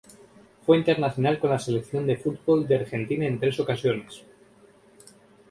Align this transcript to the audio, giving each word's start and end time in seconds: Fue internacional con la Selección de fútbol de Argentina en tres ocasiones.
Fue 0.65 0.77
internacional 0.79 1.37
con 1.37 1.51
la 1.51 1.59
Selección 1.59 2.07
de 2.07 2.17
fútbol 2.17 2.65
de 2.67 2.75
Argentina 2.75 3.27
en 3.27 3.39
tres 3.39 3.59
ocasiones. 3.59 4.23